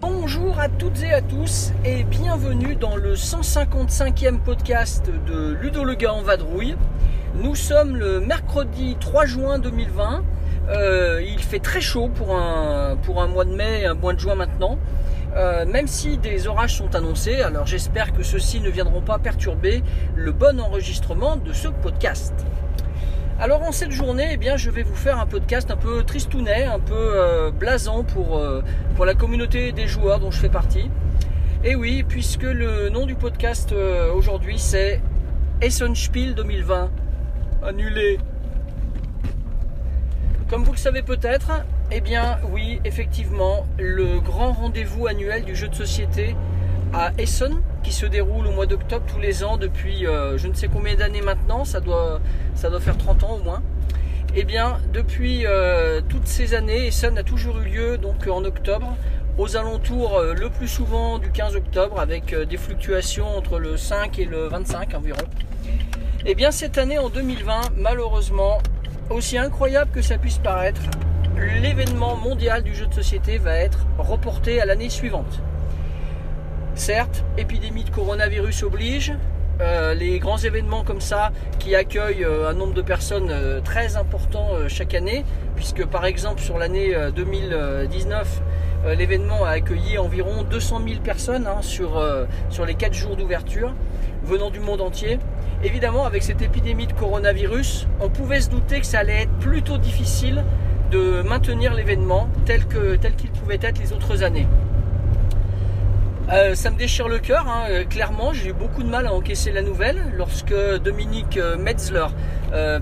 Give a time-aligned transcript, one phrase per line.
[0.00, 5.96] Bonjour à toutes et à tous et bienvenue dans le 155e podcast de Ludo le
[6.06, 6.76] en vadrouille.
[7.34, 10.24] Nous sommes le mercredi 3 juin 2020.
[10.68, 12.96] Euh, il fait très chaud pour un,
[13.28, 14.78] mois de mai un mois de juin maintenant.
[15.36, 19.84] Euh, même si des orages sont annoncés, alors j'espère que ceux-ci ne viendront pas perturber
[20.16, 22.34] le bon enregistrement de ce podcast.
[23.38, 26.64] Alors en cette journée, eh bien, je vais vous faire un podcast un peu tristounet,
[26.64, 28.42] un peu euh, blasant pour,
[28.96, 30.90] pour la communauté des joueurs dont je fais partie.
[31.62, 33.72] Et oui, puisque le nom du podcast
[34.14, 35.00] aujourd'hui c'est
[35.60, 36.90] Essen Spiel 2020,
[37.62, 38.18] annulé.
[40.48, 45.68] Comme vous le savez peut-être, eh bien oui, effectivement, le grand rendez-vous annuel du jeu
[45.68, 46.34] de société
[46.92, 50.54] à Essen, qui se déroule au mois d'octobre tous les ans depuis euh, je ne
[50.54, 52.20] sais combien d'années maintenant, ça doit,
[52.54, 53.62] ça doit faire 30 ans au moins.
[54.34, 58.96] Eh bien, depuis euh, toutes ces années, Essen a toujours eu lieu donc en octobre,
[59.38, 64.18] aux alentours euh, le plus souvent du 15 octobre, avec des fluctuations entre le 5
[64.18, 65.22] et le 25 environ.
[66.26, 68.58] Eh bien, cette année en 2020, malheureusement,
[69.08, 70.82] aussi incroyable que ça puisse paraître,
[71.62, 75.40] l'événement mondial du jeu de société va être reporté à l'année suivante.
[76.74, 79.14] Certes, épidémie de coronavirus oblige,
[79.62, 83.96] euh, les grands événements comme ça qui accueillent euh, un nombre de personnes euh, très
[83.96, 85.24] important chaque année,
[85.56, 88.42] puisque par exemple sur l'année euh, 2019,
[88.84, 92.02] euh, l'événement a accueilli environ 200 000 personnes hein, sur,
[92.50, 93.74] sur les 4 jours d'ouverture,
[94.22, 95.18] venant du monde entier.
[95.62, 99.76] Évidemment, avec cette épidémie de coronavirus, on pouvait se douter que ça allait être plutôt
[99.76, 100.42] difficile
[100.90, 104.46] de maintenir l'événement tel que tel qu'il pouvait être les autres années.
[106.32, 108.32] Euh, ça me déchire le cœur, hein, euh, clairement.
[108.32, 112.06] J'ai eu beaucoup de mal à encaisser la nouvelle lorsque Dominique euh, Metzler,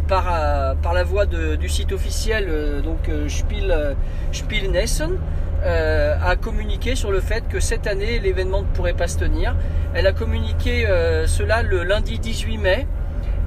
[0.07, 3.95] par, par la voix du site officiel, donc Spiel, euh,
[4.33, 5.19] Spiel Nessen,
[5.65, 9.57] euh, a communiqué sur le fait que cette année l'événement ne pourrait pas se tenir.
[9.93, 12.87] Elle a communiqué euh, cela le lundi 18 mai.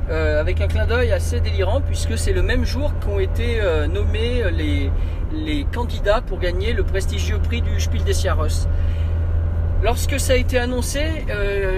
[0.09, 4.43] euh, avec un clin d'œil assez délirant puisque c'est le même jour qu'ont été nommés
[4.51, 8.13] les, candidats pour gagner le prestigieux prix du Spiel des.
[9.83, 11.25] Lorsque ça a été annoncé,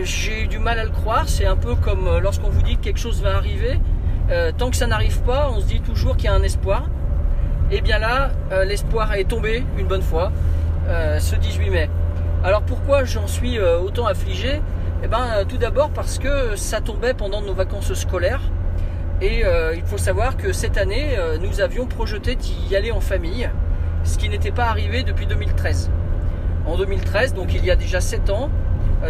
[0.03, 1.29] j'ai eu du mal à le croire.
[1.29, 3.79] C'est un peu comme lorsqu'on vous dit que quelque chose va arriver.
[4.57, 6.89] Tant que ça n'arrive pas, on se dit toujours qu'il y a un espoir.
[7.73, 10.31] Et bien là, euh, l'espoir est tombé une bonne fois
[10.89, 11.89] euh, ce 18 mai.
[12.43, 14.61] Alors pourquoi j'en suis euh, autant affligé?
[15.01, 18.41] Eh euh, tout d'abord parce que ça tombait pendant nos vacances scolaires.
[19.21, 19.43] Et
[19.75, 23.49] il faut savoir que cette année, nous avions projeté d'y aller en famille,
[24.03, 25.89] ce qui n'était pas arrivé depuis 2013
[26.65, 28.49] en 2013, donc il y a déjà 7 ans.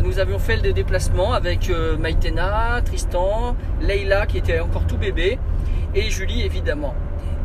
[0.03, 5.39] Nous avions fait des déplacements avec Maïtena, Tristan, Leïla qui était encore tout bébé
[5.95, 6.93] et Julie évidemment.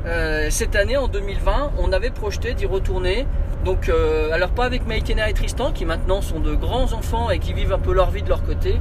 [0.07, 3.27] Euh, cette année en 2020, on avait projeté d'y retourner.
[3.65, 7.39] Donc, euh, alors pas avec Maïtena et Tristan qui maintenant sont de grands enfants et
[7.39, 8.79] qui vivent un peu leur vie de leur côté,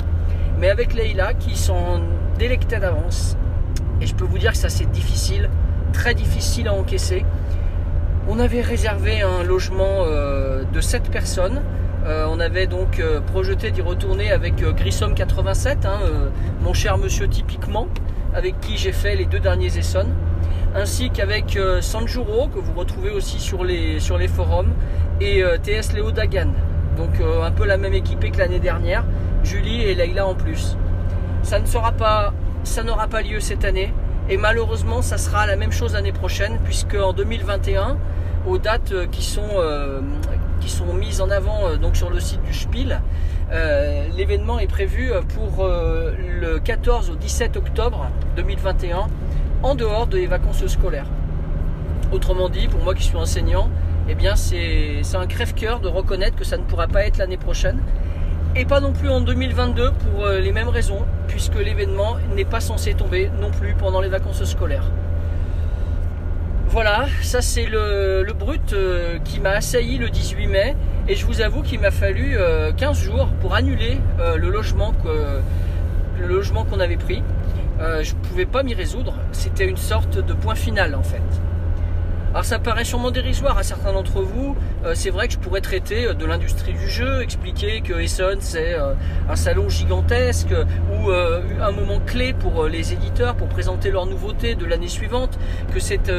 [0.59, 2.01] mais avec Leïla qui s'en
[2.37, 3.35] délectait d'avance.
[4.01, 5.49] Et je peux vous dire que ça c'est difficile,
[5.93, 7.25] très difficile à encaisser.
[8.29, 11.61] On avait réservé un logement euh, de 7 personnes.
[12.29, 13.01] On avait donc
[13.33, 15.99] projeté d'y retourner avec euh, Grissom 87, hein,
[16.61, 17.89] mon cher monsieur typiquement,
[18.33, 20.13] avec qui j'ai fait les deux derniers Essonnes,
[20.77, 24.73] ainsi qu'avec euh, Sanjuro, que vous retrouvez aussi sur les, forums,
[25.19, 26.49] et euh, TS Léo Dagan.
[26.95, 29.03] Donc euh, un peu la même équipée que l'année dernière,
[29.43, 30.77] Julie et Leïla en plus.
[31.41, 32.31] Ça ne sera pas,
[32.63, 33.91] ça n'aura pas lieu cette année.
[34.29, 37.97] Et malheureusement, ça sera la même chose l'année prochaine, puisque en 2021,
[38.45, 39.61] aux dates qui sont,
[40.59, 43.01] qui sont mises en avant donc sur le site du Spiel,
[44.17, 49.07] l'événement est prévu pour le 14 au 17 octobre 2021,
[49.63, 51.07] en dehors des vacances scolaires.
[52.11, 53.69] Autrement dit, pour moi qui suis enseignant,
[54.09, 57.79] eh c'est un crève-cœur de reconnaître que ça ne pourra pas être l'année prochaine.
[58.55, 62.61] Et pas non plus en 2022 pour euh, les mêmes raisons, puisque l'événement n'est pas
[62.61, 64.89] censé tomber non plus pendant les vacances scolaires.
[66.69, 70.75] Voilà, ça c'est le, le brut euh, qui m'a assailli le 18 mai,
[71.07, 74.93] et je vous avoue qu'il m'a fallu euh, 15 jours pour annuler euh, le logement
[76.65, 77.23] qu'on avait pris.
[77.79, 81.21] Euh, je ne pouvais pas m'y résoudre, c'était une sorte de point final en fait.
[82.37, 84.55] Alors ça paraît sûrement dérisoire à certains d'entre vous.
[84.85, 88.37] Euh, c'est vrai que je pourrais traiter euh, de l'industrie du jeu, expliquer que Essen
[88.41, 88.93] c'est euh,
[89.27, 90.53] un salon gigantesque
[90.93, 95.39] ou un moment clé pour les éditeurs pour présenter leurs nouveautés de l'année suivante,
[95.73, 96.11] que c'est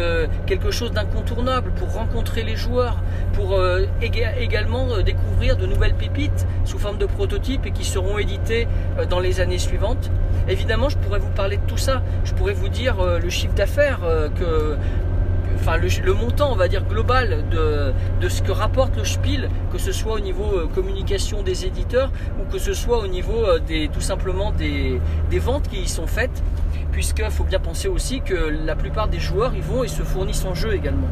[0.47, 2.97] quelque chose d'incontournable pour rencontrer les joueurs,
[3.35, 3.59] pour
[4.01, 8.67] également découvrir de nouvelles pépites sous forme de prototypes et qui seront éditées
[9.09, 10.11] dans les années suivantes.
[10.49, 12.03] Évidemment, je pourrais vous parler de tout ça.
[12.25, 14.01] Je pourrais vous dire le chiffre d'affaires
[14.39, 14.77] que
[15.59, 19.93] enfin le, montant on va dire global de, ce que rapporte le Spiel, que ce
[19.93, 22.11] soit au niveau euh, communication des éditeurs
[22.41, 25.01] ou que ce soit au niveau euh, des, tout simplement des,
[25.39, 26.43] ventes qui y sont faites,
[26.93, 30.45] puisqu'il faut bien penser aussi que la plupart des joueurs y vont et se fournissent
[30.45, 31.09] en jeu également.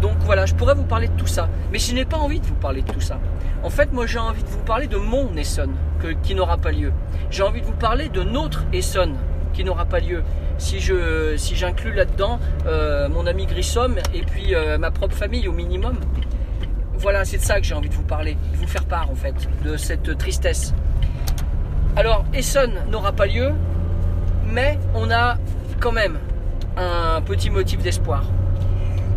[0.00, 2.46] Donc voilà, je pourrais vous parler de tout ça, mais je n'ai pas envie de
[2.46, 3.18] vous parler de tout ça.
[3.62, 5.74] En fait, moi j'ai envie de vous parler de mon Essonne,
[6.22, 6.92] qui n'aura pas lieu.
[7.30, 9.16] J'ai envie de vous parler de notre Essonne,
[9.52, 10.22] qui n'aura pas lieu
[10.60, 15.48] si je si j'inclus là-dedans euh, mon ami Grissom et puis euh, ma propre famille
[15.48, 15.96] au minimum.
[16.94, 19.14] Voilà, c'est de ça que j'ai envie de vous parler, de vous faire part en
[19.14, 19.34] fait
[19.64, 20.74] de cette tristesse.
[21.96, 23.52] Alors, Essen n'aura pas lieu,
[24.46, 25.38] mais on a
[25.80, 26.18] quand même
[26.76, 28.24] un petit motif d'espoir.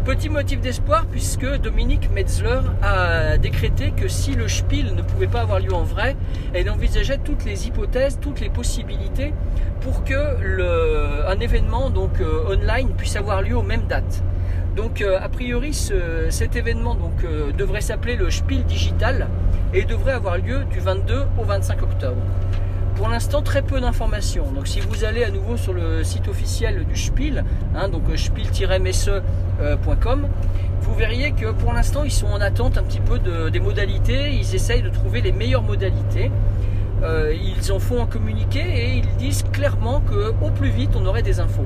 [0.05, 5.41] Petit motif d'espoir puisque Dominique Metzler a décrété que si le Spiel ne pouvait pas
[5.41, 6.17] avoir lieu en vrai,
[6.53, 9.33] elle envisageait toutes les hypothèses, toutes les possibilités
[9.79, 14.21] pour que le, un événement donc euh, online puisse avoir lieu aux mêmes dates.
[14.75, 19.29] Donc euh, a priori cet événement euh, devrait s'appeler le Spiel Digital
[19.73, 22.21] et devrait avoir lieu du 22 au 25 octobre.
[22.95, 24.51] Pour l'instant, très peu d'informations.
[24.51, 27.43] Donc, si vous allez à nouveau sur le site officiel du Spiel,
[27.75, 30.27] hein, donc euh, spiel-messe.com,
[30.81, 33.19] vous verriez que pour l'instant, ils sont en attente un petit peu
[33.49, 34.33] des modalités.
[34.33, 36.29] Ils essayent de trouver les meilleures modalités.
[37.03, 41.21] Euh, ils en font un communiqué et ils disent clairement qu'au plus vite, on aurait
[41.21, 41.65] des infos.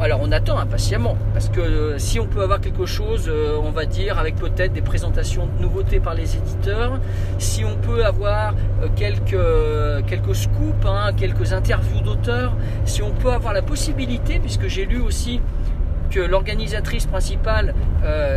[0.00, 3.70] Alors on attend impatiemment, parce que euh, si on peut avoir quelque chose, euh, on
[3.70, 6.98] va dire, avec peut-être des présentations de nouveautés par les éditeurs,
[7.38, 8.54] si on peut avoir
[8.96, 9.38] quelques,
[10.08, 15.00] quelques scoops, hein, quelques interviews d'auteurs, si on peut avoir la possibilité, puisque j'ai lu
[15.00, 15.40] aussi
[16.10, 17.74] que l'organisatrice principale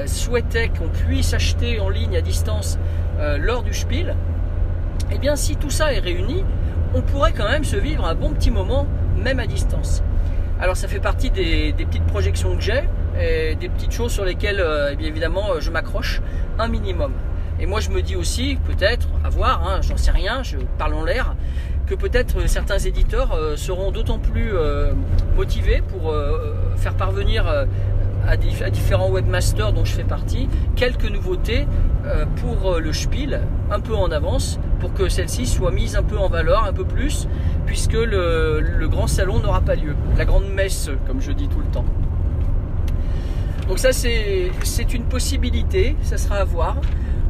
[0.06, 2.80] souhaitait qu'on puisse acheter en ligne à distance
[3.39, 4.16] lors du Spiel,
[5.12, 6.44] eh bien si tout ça est réuni,
[6.94, 8.88] on pourrait quand même se vivre un bon petit moment,
[9.18, 10.04] même à distance.
[10.59, 12.83] Alors ça fait partie des, petites projections que j'ai
[13.59, 16.21] des petites choses sur lesquelles euh, eh bien évidemment euh, je m'accroche
[16.59, 17.13] un minimum.
[17.59, 20.94] Et moi je me dis aussi peut-être, à voir, hein, j'en sais rien, je parle
[20.94, 21.36] en l'air,
[21.88, 24.53] que peut-être certains éditeurs euh, seront d'autant plus
[25.36, 26.13] motivés pour
[26.75, 27.45] faire parvenir
[28.27, 31.65] à, différents webmasters dont je fais partie quelques nouveautés
[32.36, 36.29] pour le Spiel un peu en avance pour que celle-ci soit mise un peu en
[36.29, 37.27] valeur, un peu plus,
[37.65, 39.95] puisque le, grand salon n'aura pas lieu.
[40.18, 41.85] La grande messe, comme je dis tout le temps.
[43.68, 46.77] Donc ça, c'est une possibilité, ça sera à voir.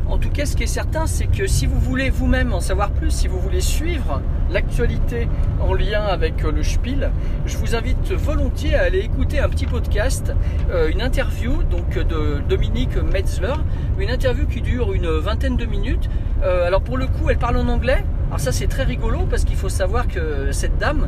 [0.09, 2.91] En tout cas, ce qui est certain, c'est que si vous voulez vous-même en savoir
[2.91, 5.27] plus, si vous voulez suivre l'actualité
[5.59, 7.11] en lien avec euh, le Spiel,
[7.45, 10.31] je vous invite volontiers à aller écouter un petit podcast,
[10.71, 13.55] euh, une interview donc de Dominique Metzler,
[13.99, 16.09] une interview qui dure une vingtaine de minutes.
[16.43, 18.03] Euh, alors pour le coup, elle parle en anglais.
[18.27, 21.07] Alors ça c'est très rigolo parce qu'il faut savoir que cette dame,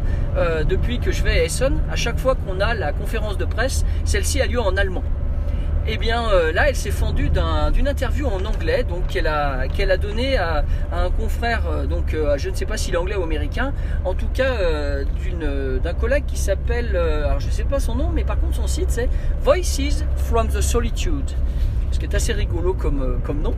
[0.69, 3.83] depuis que je vais à Essen, à chaque fois qu'on a la conférence de presse,
[4.05, 5.03] celle-ci a lieu en allemand.
[5.89, 7.31] Et eh bien euh, là elle s'est fendue
[7.73, 12.13] d'une interview en anglais donc qu'elle a, qu'elle a donné à, un confrère euh, donc
[12.13, 13.73] euh, je ne sais pas s'il est anglais ou américain.
[14.05, 14.53] En tout cas
[15.81, 18.67] d'un collègue qui s'appelle alors je ne sais pas son nom mais par contre son
[18.67, 19.09] site c'est
[19.41, 21.31] Voices from the Solitude.
[21.91, 23.55] Ce qui est assez rigolo comme, comme nom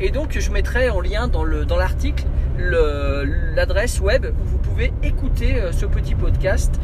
[0.00, 1.44] et donc je mettrai en lien dans
[1.76, 2.24] l'article
[2.58, 6.80] l'adresse web où vous pouvez écouter ce petit podcast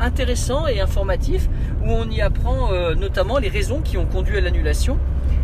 [0.00, 1.48] intéressant et informatif
[1.82, 4.98] où on y apprend euh, notamment les raisons qui ont conduit à l'annulation.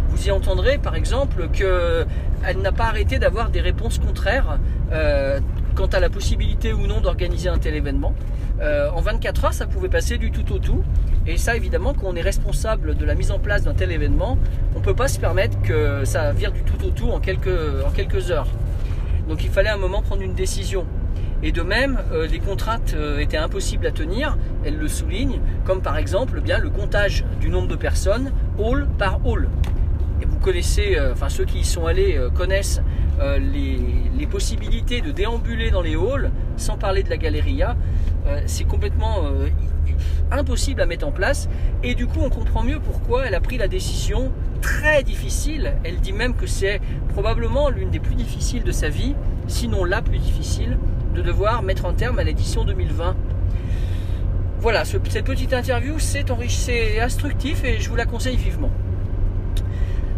[0.08, 4.58] Vous y entendrez par exemple qu'elle n'a pas arrêté d'avoir des réponses contraires
[4.92, 5.40] euh,
[5.76, 8.14] quant à la possibilité ou non d'organiser un tel événement.
[8.60, 10.82] Euh, en 24 heures, ça pouvait passer du tout au tout.
[11.26, 14.38] Et ça, évidemment, quand on est responsable de la mise en place d'un tel événement,
[14.74, 18.30] on ne peut pas se permettre que ça vire du tout au tout en quelques,
[18.30, 18.48] heures.
[19.28, 20.86] Donc il fallait à un moment prendre une décision.
[21.42, 25.82] Et de même, euh, les contraintes euh, étaient impossibles à tenir, elle le souligne, comme
[25.82, 29.48] par exemple bien le comptage du nombre de personnes, hall par hall.
[30.46, 32.80] Connaissez, euh, enfin ceux qui y sont allés connaissent
[33.40, 37.76] les, possibilités de déambuler dans les halls, sans parler de la galeria.
[38.46, 39.24] c'est complètement
[40.30, 41.48] impossible à mettre en place.
[41.82, 45.74] Et du coup, on comprend mieux pourquoi elle a pris la décision très difficile.
[45.82, 49.14] Elle dit même que c'est probablement l'une des plus difficiles de sa vie,
[49.48, 50.78] sinon la plus difficile,
[51.14, 53.16] de devoir mettre un terme à l'édition 2020.
[54.60, 56.30] voilà, ce- cette petite interview, c'est
[57.00, 58.70] instructif et je vous la conseille vivement.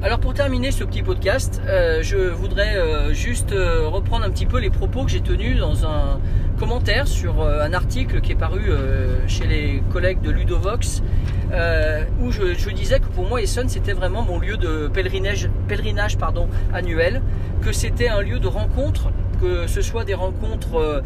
[0.00, 4.46] Alors pour terminer ce petit podcast, euh, je voudrais euh, juste euh, reprendre un petit
[4.46, 6.20] peu les propos que j'ai tenus dans un
[6.56, 8.62] commentaire sur un article qui est paru
[9.28, 11.02] chez les collègues de Ludovox,
[12.20, 15.48] où je, disais que pour moi Essonne c'était vraiment mon lieu de pèlerinage,
[16.74, 17.22] annuel,
[17.62, 21.02] que c'était un lieu de rencontre, que ce soit des rencontres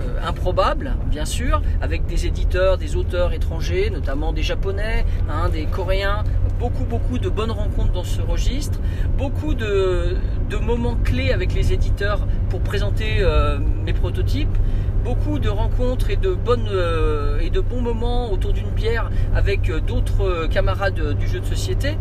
[0.00, 5.66] euh, improbables, bien sûr, avec des éditeurs, des auteurs étrangers, notamment des japonais, hein, des
[5.66, 6.24] coréens,
[6.58, 8.80] beaucoup beaucoup de bonnes rencontres dans ce registre,
[9.18, 10.16] beaucoup de,
[10.62, 14.56] moments clés avec les éditeurs pour présenter euh, mes prototypes,
[15.04, 19.68] beaucoup de rencontres et de bonnes euh, et de bons moments autour d'une bière avec
[19.68, 21.98] euh, d'autres camarades du jeu de société,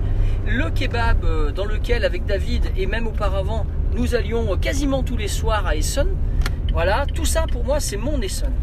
[0.47, 5.65] le kebab dans lequel avec David et même auparavant nous allions quasiment tous les soirs
[5.67, 6.15] à Essonne.
[6.73, 8.53] Voilà, tout ça pour moi c'est mon Essonne.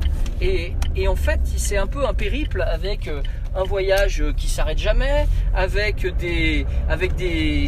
[0.40, 0.74] Et,
[1.06, 3.22] en fait c'est un peu un périple avec euh,
[3.54, 6.66] un voyage qui s'arrête jamais, avec des,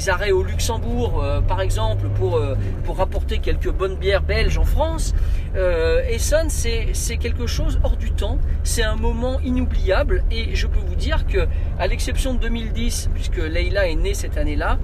[0.09, 4.65] arrêts au Luxembourg euh, par exemple pour, euh, pour rapporter quelques bonnes bières belges en
[4.65, 5.15] France.
[5.57, 10.81] Euh, Essonne c'est quelque chose hors du temps, c'est un moment inoubliable et je peux
[10.81, 11.47] vous dire que
[11.79, 14.79] à l'exception de 2010 puisque Leila est née cette année-là,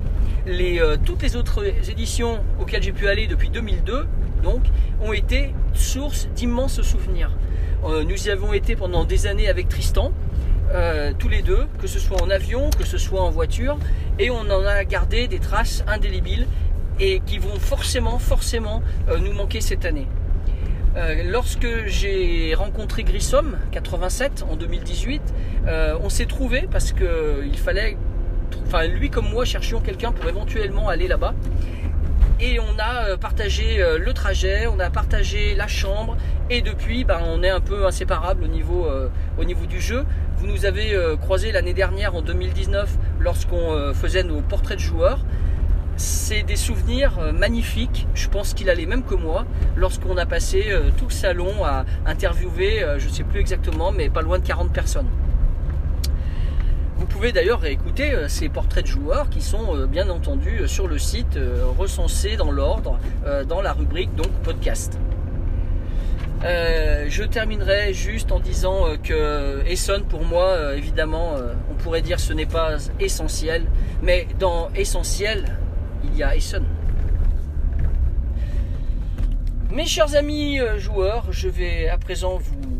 [0.47, 4.07] les, euh, toutes les autres éditions auxquelles j'ai pu aller depuis 2002
[4.43, 4.63] donc,
[5.03, 7.31] ont été source d'immenses souvenirs.
[7.85, 10.13] Euh, nous y avons été pendant des années avec Tristan,
[10.73, 13.79] euh, tous les deux, que ce soit en avion, que ce soit en voiture,
[14.19, 16.47] et on en a gardé des traces indélébiles
[17.01, 18.83] et qui vont forcément, forcément
[19.21, 20.09] nous manquer cette année.
[21.27, 25.23] Lorsque j'ai rencontré Grissom, 87, en 2018,
[25.69, 27.97] euh, on s'est trouvé parce que il fallait,
[28.89, 31.35] lui comme moi cherchions quelqu'un pour éventuellement aller là-bas.
[32.41, 36.17] Et on a euh, partagé euh, le trajet, on a partagé la chambre,
[36.51, 39.09] et depuis, ben, on est un peu inséparables au niveau, euh,
[39.69, 40.05] du jeu.
[40.37, 45.25] Vous nous avez euh, croisé l'année dernière, en 2019, lorsqu'on faisait nos portraits de joueurs.
[45.97, 48.07] C'est des souvenirs magnifiques.
[48.15, 49.45] Je pense qu'il a les mêmes que moi.
[49.75, 54.23] Lorsqu'on a passé tout le salon à interviewer, je ne sais plus exactement, mais pas
[54.23, 55.09] loin de 40 personnes.
[56.99, 60.67] Vous pouvez d'ailleurs réécouter euh, ces portraits de joueurs qui sont euh, bien entendu euh,
[60.67, 61.39] sur le site
[61.79, 62.99] recensés dans l'ordre,
[63.49, 64.99] dans la rubrique donc podcast.
[66.43, 71.35] Je terminerai juste en disant que Essonne pour moi évidemment
[71.71, 73.67] on pourrait dire ce n'est pas essentiel
[74.03, 75.59] mais dans essentiel
[76.05, 76.67] il y a Essonne.
[79.71, 82.78] Mes chers amis joueurs, je vais à présent vous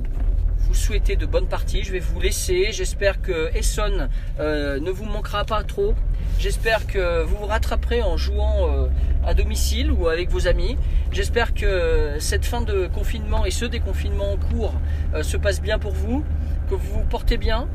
[0.79, 1.83] souhaiter de bonnes parties.
[1.83, 2.69] Je vais vous laisser.
[2.71, 4.09] J'espère que Essonne
[4.39, 5.95] euh, ne vous manquera pas trop.
[6.39, 8.87] J'espère que vous vous rattraperez en jouant euh,
[9.27, 10.79] à domicile ou avec vos amis.
[11.13, 14.75] J'espère que cette fin de confinement et ce déconfinement en cours
[15.15, 16.25] euh, se passe bien pour vous,
[16.71, 17.67] que vous vous portez bien,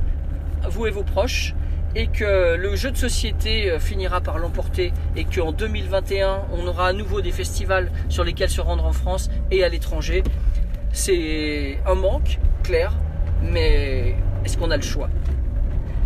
[0.69, 1.53] vous et vos proches,
[1.95, 6.93] et que le jeu de société finira par l'emporter et qu'en 2021, on aura à
[6.93, 10.23] nouveau des festivals sur lesquels se rendre en France et à l'étranger.
[10.91, 12.93] C'est un manque, clair,
[13.43, 15.09] mais est-ce qu'on a le choix?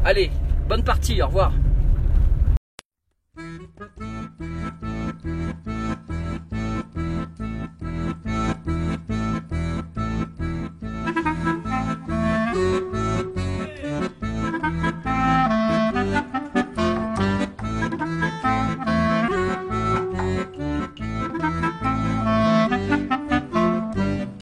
[0.04, 0.32] Allez,
[0.68, 1.54] bonne partie, au revoir.